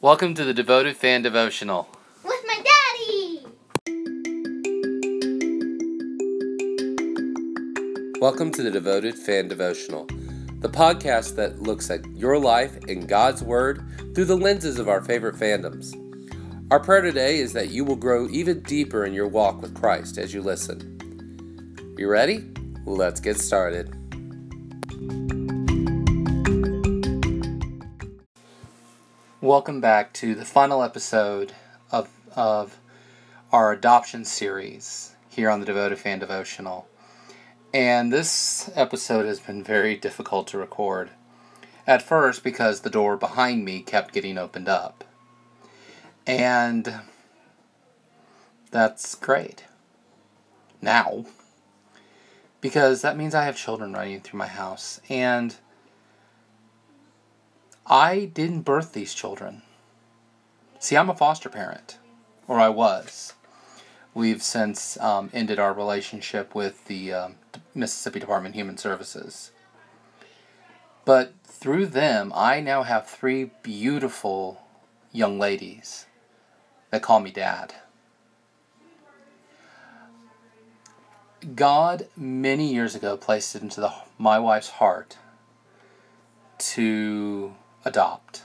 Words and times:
Welcome 0.00 0.34
to 0.34 0.44
the 0.44 0.54
Devoted 0.54 0.96
Fan 0.96 1.22
Devotional. 1.22 1.88
With 2.22 2.40
my 2.46 2.62
daddy! 2.62 3.44
Welcome 8.20 8.52
to 8.52 8.62
the 8.62 8.70
Devoted 8.70 9.16
Fan 9.16 9.48
Devotional, 9.48 10.06
the 10.60 10.68
podcast 10.68 11.34
that 11.34 11.60
looks 11.60 11.90
at 11.90 12.06
your 12.14 12.38
life 12.38 12.76
and 12.86 13.08
God's 13.08 13.42
Word 13.42 13.82
through 14.14 14.26
the 14.26 14.36
lenses 14.36 14.78
of 14.78 14.88
our 14.88 15.02
favorite 15.02 15.34
fandoms. 15.34 15.92
Our 16.70 16.78
prayer 16.78 17.02
today 17.02 17.40
is 17.40 17.52
that 17.54 17.70
you 17.70 17.84
will 17.84 17.96
grow 17.96 18.28
even 18.28 18.60
deeper 18.60 19.04
in 19.04 19.12
your 19.12 19.26
walk 19.26 19.60
with 19.60 19.74
Christ 19.74 20.16
as 20.16 20.32
you 20.32 20.42
listen. 20.42 20.94
You 21.98 22.08
ready? 22.08 22.48
Let's 22.86 23.18
get 23.18 23.40
started. 23.40 23.97
Welcome 29.48 29.80
back 29.80 30.12
to 30.12 30.34
the 30.34 30.44
final 30.44 30.82
episode 30.82 31.54
of, 31.90 32.10
of 32.36 32.76
our 33.50 33.72
adoption 33.72 34.26
series 34.26 35.14
here 35.30 35.48
on 35.48 35.60
the 35.60 35.64
Devoted 35.64 35.98
Fan 35.98 36.18
Devotional. 36.18 36.86
And 37.72 38.12
this 38.12 38.70
episode 38.74 39.24
has 39.24 39.40
been 39.40 39.64
very 39.64 39.96
difficult 39.96 40.48
to 40.48 40.58
record. 40.58 41.12
At 41.86 42.02
first, 42.02 42.44
because 42.44 42.82
the 42.82 42.90
door 42.90 43.16
behind 43.16 43.64
me 43.64 43.80
kept 43.80 44.12
getting 44.12 44.36
opened 44.36 44.68
up. 44.68 45.02
And 46.26 47.00
that's 48.70 49.14
great. 49.14 49.64
Now, 50.82 51.24
because 52.60 53.00
that 53.00 53.16
means 53.16 53.34
I 53.34 53.46
have 53.46 53.56
children 53.56 53.94
running 53.94 54.20
through 54.20 54.40
my 54.40 54.46
house. 54.46 55.00
And 55.08 55.56
I 57.88 58.26
didn't 58.26 58.62
birth 58.62 58.92
these 58.92 59.14
children. 59.14 59.62
See, 60.78 60.96
I'm 60.96 61.08
a 61.08 61.14
foster 61.14 61.48
parent, 61.48 61.98
or 62.46 62.60
I 62.60 62.68
was. 62.68 63.32
We've 64.12 64.42
since 64.42 65.00
um, 65.00 65.30
ended 65.32 65.58
our 65.58 65.72
relationship 65.72 66.54
with 66.54 66.84
the 66.84 67.14
um, 67.14 67.34
Mississippi 67.74 68.20
Department 68.20 68.54
of 68.54 68.58
Human 68.58 68.76
Services. 68.76 69.52
But 71.06 71.32
through 71.44 71.86
them, 71.86 72.30
I 72.34 72.60
now 72.60 72.82
have 72.82 73.06
three 73.06 73.52
beautiful 73.62 74.62
young 75.10 75.38
ladies 75.38 76.04
that 76.90 77.02
call 77.02 77.20
me 77.20 77.30
dad. 77.30 77.74
God, 81.54 82.08
many 82.16 82.72
years 82.72 82.94
ago, 82.94 83.16
placed 83.16 83.56
it 83.56 83.62
into 83.62 83.80
the, 83.80 83.92
my 84.18 84.38
wife's 84.38 84.70
heart 84.70 85.16
to 86.58 87.54
adopt. 87.88 88.44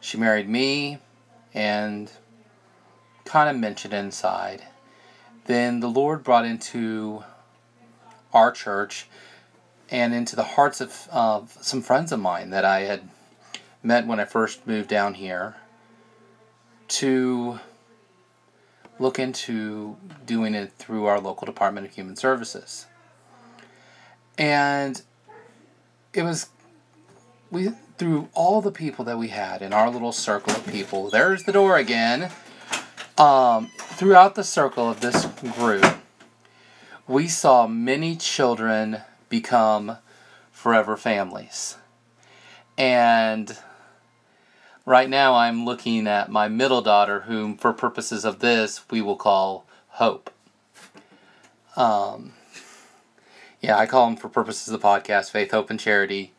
She 0.00 0.16
married 0.16 0.48
me 0.48 0.98
and 1.52 2.10
kind 3.24 3.48
of 3.48 3.56
mentioned 3.56 3.92
inside. 3.92 4.62
Then 5.46 5.80
the 5.80 5.88
Lord 5.88 6.22
brought 6.24 6.44
into 6.44 7.24
our 8.32 8.50
church 8.50 9.08
and 9.90 10.14
into 10.14 10.36
the 10.36 10.42
hearts 10.42 10.80
of 10.80 11.08
uh, 11.10 11.42
some 11.60 11.82
friends 11.82 12.12
of 12.12 12.20
mine 12.20 12.50
that 12.50 12.64
I 12.64 12.80
had 12.80 13.08
met 13.82 14.06
when 14.06 14.18
I 14.18 14.24
first 14.24 14.66
moved 14.66 14.88
down 14.88 15.14
here 15.14 15.56
to 16.88 17.60
look 18.98 19.18
into 19.18 19.96
doing 20.24 20.54
it 20.54 20.72
through 20.78 21.06
our 21.06 21.20
local 21.20 21.46
Department 21.46 21.86
of 21.86 21.94
Human 21.94 22.16
Services. 22.16 22.86
And 24.38 25.00
it 26.12 26.22
was 26.22 26.48
we 27.50 27.70
through 27.96 28.28
all 28.34 28.60
the 28.60 28.72
people 28.72 29.04
that 29.04 29.18
we 29.18 29.28
had 29.28 29.62
in 29.62 29.72
our 29.72 29.90
little 29.90 30.12
circle 30.12 30.54
of 30.54 30.66
people. 30.66 31.10
There's 31.10 31.44
the 31.44 31.52
door 31.52 31.76
again. 31.76 32.30
Um, 33.16 33.70
throughout 33.78 34.34
the 34.34 34.42
circle 34.42 34.90
of 34.90 35.00
this 35.00 35.26
group, 35.56 35.86
we 37.06 37.28
saw 37.28 37.66
many 37.66 38.16
children 38.16 39.02
become 39.28 39.98
forever 40.50 40.96
families. 40.96 41.76
And 42.76 43.56
right 44.84 45.08
now 45.08 45.34
I'm 45.34 45.64
looking 45.64 46.08
at 46.08 46.30
my 46.30 46.48
middle 46.48 46.82
daughter, 46.82 47.20
whom, 47.20 47.56
for 47.56 47.72
purposes 47.72 48.24
of 48.24 48.40
this, 48.40 48.80
we 48.90 49.00
will 49.00 49.16
call 49.16 49.66
Hope. 49.90 50.30
Um, 51.76 52.32
yeah, 53.60 53.78
I 53.78 53.86
call 53.86 54.06
them 54.06 54.16
for 54.16 54.28
purposes 54.28 54.72
of 54.72 54.80
the 54.80 54.86
podcast 54.86 55.30
Faith, 55.30 55.52
Hope, 55.52 55.70
and 55.70 55.78
Charity. 55.78 56.32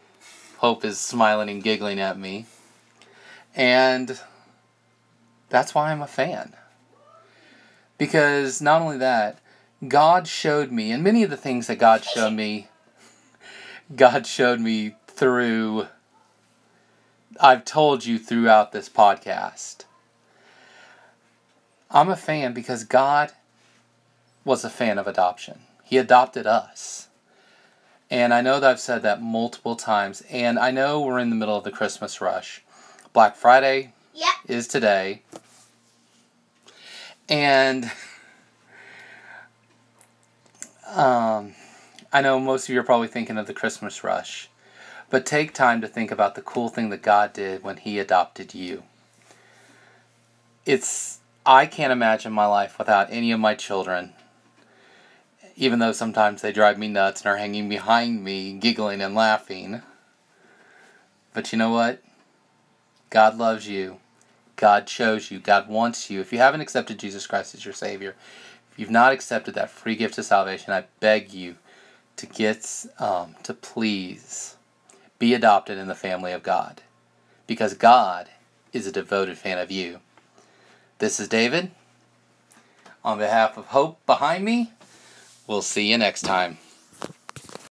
Hope 0.58 0.86
is 0.86 1.00
smiling 1.00 1.50
and 1.50 1.64
giggling 1.64 2.00
at 2.00 2.18
me. 2.18 2.46
And 3.56 4.20
that's 5.50 5.76
why 5.76 5.92
I'm 5.92 6.02
a 6.02 6.08
fan. 6.08 6.54
Because 7.98 8.62
not 8.62 8.82
only 8.82 8.98
that, 8.98 9.40
God 9.88 10.28
showed 10.28 10.72
me, 10.72 10.92
and 10.92 11.04
many 11.04 11.24
of 11.24 11.30
the 11.30 11.38
things 11.38 11.68
that 11.68 11.80
God 11.80 12.04
showed 12.04 12.34
me, 12.34 12.68
God 13.96 14.26
showed 14.26 14.60
me 14.60 14.96
through, 15.08 15.88
I've 17.40 17.66
told 17.66 18.06
you 18.06 18.20
throughout 18.20 18.72
this 18.72 18.90
podcast. 18.90 19.86
I'm 21.92 22.10
a 22.10 22.16
fan 22.16 22.54
because 22.54 22.84
God 22.84 23.32
was 24.44 24.66
a 24.66 24.70
fan 24.70 24.98
of 24.98 25.08
adoption. 25.08 25.60
He 25.84 25.98
adopted 25.98 26.48
us. 26.48 27.08
And 28.10 28.34
I 28.34 28.42
know 28.42 28.60
that 28.60 28.70
I've 28.70 28.80
said 28.80 29.02
that 29.02 29.22
multiple 29.22 29.76
times. 29.76 30.24
And 30.30 30.60
I 30.60 30.72
know 30.72 31.02
we're 31.02 31.20
in 31.20 31.30
the 31.30 31.36
middle 31.36 31.58
of 31.58 31.64
the 31.64 31.72
Christmas 31.72 32.22
rush. 32.22 32.62
Black 33.14 33.36
Friday 33.36 33.94
is 34.48 34.68
today. 34.68 35.22
And 37.28 37.92
um, 40.88 41.54
I 42.14 42.22
know 42.22 42.40
most 42.40 42.70
of 42.70 42.74
you 42.74 42.80
are 42.80 42.84
probably 42.84 43.08
thinking 43.08 43.38
of 43.38 43.48
the 43.48 43.54
Christmas 43.54 44.04
rush. 44.04 44.50
But 45.10 45.26
take 45.26 45.54
time 45.54 45.82
to 45.82 45.88
think 45.88 46.12
about 46.12 46.36
the 46.36 46.42
cool 46.42 46.70
thing 46.70 46.90
that 46.90 47.02
God 47.02 47.34
did 47.34 47.64
when 47.64 47.78
He 47.78 48.00
adopted 48.00 48.54
you. 48.54 48.84
It's, 50.66 51.20
I 51.46 51.66
can't 51.66 51.92
imagine 51.92 52.34
my 52.34 52.48
life 52.48 52.78
without 52.78 53.08
any 53.12 53.32
of 53.32 53.40
my 53.40 53.56
children 53.56 54.14
even 55.56 55.80
though 55.80 55.92
sometimes 55.92 56.42
they 56.42 56.52
drive 56.52 56.78
me 56.78 56.88
nuts 56.88 57.22
and 57.22 57.30
are 57.30 57.38
hanging 57.38 57.70
behind 57.70 58.24
me, 58.24 58.54
giggling 58.54 59.02
and 59.02 59.16
laughing. 59.16 59.82
But 61.34 61.52
you 61.52 61.58
know 61.58 61.72
what? 61.72 62.02
God 63.10 63.38
loves 63.38 63.68
you. 63.68 63.98
God 64.56 64.88
chose 64.88 65.32
you. 65.32 65.40
God 65.40 65.70
wants 65.70 66.10
you. 66.10 66.20
If 66.22 66.34
you 66.34 66.40
haven't 66.40 66.62
accepted 66.62 67.00
Jesus 67.00 67.28
Christ 67.28 67.56
as 67.56 67.66
your 67.66 67.74
Savior, 67.74 68.16
if 68.72 68.80
you've 68.80 68.90
not 68.90 69.14
accepted 69.14 69.56
that 69.56 69.70
free 69.70 69.96
gift 69.96 70.18
of 70.18 70.26
salvation, 70.26 70.74
I 70.74 70.86
beg 71.00 71.34
you 71.34 71.56
to 72.18 72.26
get, 72.26 72.86
um, 73.00 73.36
to 73.44 73.54
please 73.54 74.56
be 75.20 75.34
adopted 75.34 75.78
in 75.78 75.88
the 75.88 75.96
family 75.96 76.32
of 76.32 76.44
God. 76.44 76.82
Because 77.48 77.74
God 77.74 78.30
is 78.74 78.88
a 78.88 78.92
devoted 78.92 79.38
fan 79.38 79.58
of 79.58 79.72
you. 79.72 80.00
This 81.00 81.20
is 81.20 81.28
David. 81.28 81.72
On 83.04 83.18
behalf 83.18 83.58
of 83.58 83.68
Hope 83.68 84.04
behind 84.06 84.44
me, 84.44 84.72
We'll 85.48 85.62
see 85.62 85.92
you 85.92 85.98
next 85.98 86.22
time. 86.22 86.58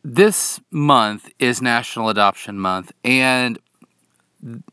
This 0.04 0.60
month 0.70 1.30
is 1.38 1.62
National 1.62 2.08
Adoption 2.08 2.58
Month, 2.58 2.92
and 3.04 3.58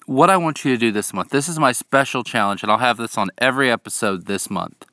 what 0.06 0.30
I 0.30 0.38
want 0.38 0.66
you 0.66 0.72
to 0.74 0.78
do 0.78 0.92
this 0.92 1.14
month, 1.14 1.30
this 1.30 1.48
is 1.48 1.60
my 1.60 1.72
special 1.72 2.24
challenge, 2.24 2.64
and 2.64 2.72
I'll 2.72 2.80
have 2.80 2.98
this 2.98 3.18
on 3.18 3.30
every 3.38 3.72
episode 3.72 4.26
this 4.26 4.50
month, 4.50 4.86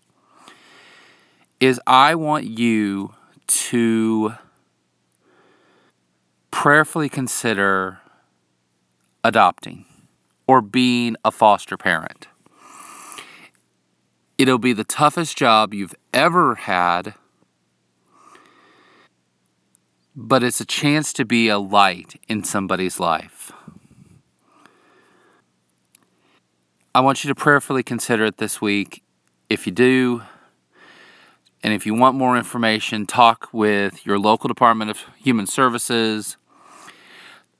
is 1.59 1.81
I 1.87 2.15
want 2.15 2.45
you 2.45 3.15
to 3.47 4.34
prayerfully 6.50 7.09
consider 7.09 8.00
adopting 9.25 9.87
or 10.47 10.61
being 10.61 11.16
a 11.25 11.31
foster 11.31 11.77
parent. 11.77 12.28
It'll 14.39 14.59
be 14.59 14.75
the 14.75 14.84
toughest 14.84 15.36
job 15.36 15.72
you've 15.72 15.95
ever 16.13 16.54
had 16.54 17.15
but 20.16 20.42
it's 20.42 20.63
a 20.63 20.65
chance 20.65 21.13
to 21.13 21.27
be 21.27 21.48
a 21.48 21.59
light 21.59 22.18
in 22.27 22.42
somebody's 22.42 22.98
life. 22.98 23.53
I 26.95 27.01
want 27.01 27.22
you 27.22 27.28
to 27.28 27.34
prayerfully 27.34 27.83
consider 27.83 28.24
it 28.24 28.39
this 28.39 28.59
week. 28.59 29.03
If 29.51 29.66
you 29.66 29.72
do, 29.72 30.22
and 31.63 31.74
if 31.74 31.84
you 31.84 31.92
want 31.92 32.16
more 32.16 32.39
information, 32.39 33.04
talk 33.04 33.51
with 33.53 34.07
your 34.07 34.18
local 34.18 34.48
Department 34.48 34.91
of 34.91 35.04
Human 35.18 35.47
Services, 35.47 36.39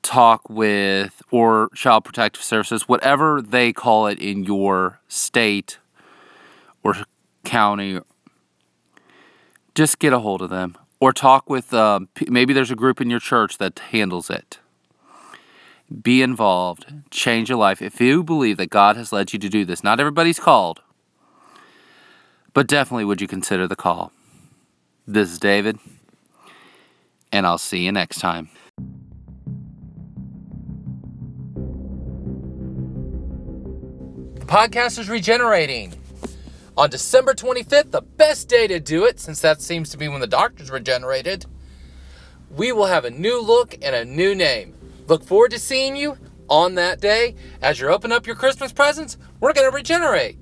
talk 0.01 0.49
with, 0.49 1.21
or 1.29 1.69
Child 1.75 2.05
Protective 2.05 2.43
Services, 2.43 2.89
whatever 2.89 3.39
they 3.39 3.71
call 3.71 4.07
it 4.07 4.17
in 4.17 4.43
your 4.43 4.99
state 5.07 5.77
or 6.81 6.95
county. 7.45 7.99
Just 9.75 9.99
get 9.99 10.11
a 10.11 10.19
hold 10.19 10.41
of 10.41 10.49
them 10.49 10.75
or 10.99 11.13
talk 11.13 11.49
with 11.49 11.73
uh, 11.73 12.01
maybe 12.29 12.53
there's 12.53 12.71
a 12.71 12.75
group 12.75 13.01
in 13.01 13.09
your 13.09 13.19
church 13.19 13.57
that 13.59 13.79
handles 13.91 14.29
it 14.29 14.59
Be 16.03 16.21
involved. 16.21 16.87
Change 17.11 17.49
your 17.49 17.57
life. 17.59 17.81
If 17.81 18.01
you 18.01 18.23
believe 18.23 18.57
that 18.57 18.69
God 18.69 18.97
has 18.97 19.13
led 19.13 19.33
you 19.33 19.39
to 19.39 19.49
do 19.49 19.65
this, 19.65 19.83
not 19.83 19.99
everybody's 19.99 20.39
called, 20.39 20.81
but 22.53 22.67
definitely 22.67 23.05
would 23.05 23.21
you 23.21 23.27
consider 23.27 23.67
the 23.67 23.75
call. 23.77 24.11
This 25.07 25.29
is 25.31 25.39
David, 25.39 25.79
and 27.31 27.45
I'll 27.47 27.57
see 27.57 27.85
you 27.85 27.91
next 27.91 28.19
time. 28.19 28.49
The 34.35 34.45
podcast 34.45 34.99
is 34.99 35.09
regenerating. 35.09 35.93
On 36.77 36.91
December 36.91 37.33
25th, 37.33 37.89
the 37.89 38.03
best 38.03 38.47
day 38.47 38.67
to 38.67 38.79
do 38.79 39.03
it, 39.03 39.19
since 39.19 39.41
that 39.41 39.63
seems 39.63 39.89
to 39.89 39.97
be 39.97 40.07
when 40.07 40.21
the 40.21 40.27
doctors 40.27 40.69
regenerated, 40.69 41.47
we 42.51 42.71
will 42.71 42.85
have 42.85 43.03
a 43.03 43.09
new 43.09 43.41
look 43.41 43.75
and 43.81 43.95
a 43.95 44.05
new 44.05 44.35
name. 44.35 44.75
Look 45.07 45.23
forward 45.23 45.49
to 45.51 45.59
seeing 45.59 45.95
you 45.95 46.19
on 46.47 46.75
that 46.75 47.01
day. 47.01 47.33
As 47.63 47.79
you 47.79 47.87
open 47.87 48.11
up 48.11 48.27
your 48.27 48.35
Christmas 48.35 48.71
presents, 48.71 49.17
we're 49.39 49.53
going 49.53 49.67
to 49.67 49.75
regenerate. 49.75 50.37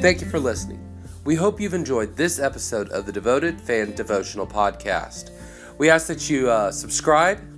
Thank 0.00 0.22
you 0.22 0.26
for 0.30 0.40
listening. 0.40 0.78
We 1.24 1.34
hope 1.34 1.60
you've 1.60 1.74
enjoyed 1.74 2.16
this 2.16 2.38
episode 2.38 2.88
of 2.88 3.04
the 3.04 3.12
Devoted 3.12 3.60
Fan 3.60 3.94
Devotional 3.94 4.46
Podcast. 4.46 5.32
We 5.76 5.90
ask 5.90 6.06
that 6.06 6.30
you 6.30 6.48
uh, 6.48 6.72
subscribe 6.72 7.49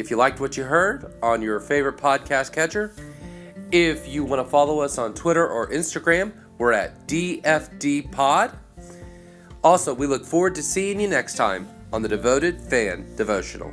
if 0.00 0.10
you 0.10 0.16
liked 0.16 0.40
what 0.40 0.56
you 0.56 0.64
heard 0.64 1.14
on 1.22 1.42
your 1.42 1.60
favorite 1.60 1.96
podcast 1.96 2.52
catcher. 2.52 2.92
If 3.70 4.08
you 4.08 4.24
want 4.24 4.44
to 4.44 4.50
follow 4.50 4.80
us 4.80 4.98
on 4.98 5.14
Twitter 5.14 5.46
or 5.46 5.70
Instagram, 5.70 6.32
we're 6.58 6.72
at 6.72 7.06
DFD 7.06 8.10
Pod. 8.10 8.58
Also, 9.62 9.94
we 9.94 10.06
look 10.06 10.24
forward 10.24 10.54
to 10.56 10.62
seeing 10.62 10.98
you 11.00 11.06
next 11.06 11.36
time 11.36 11.68
on 11.92 12.02
the 12.02 12.08
Devoted 12.08 12.60
Fan 12.60 13.14
Devotional. 13.16 13.72